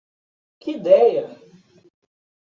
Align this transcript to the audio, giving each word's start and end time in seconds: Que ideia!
Que 0.61 0.69
ideia! 0.77 1.25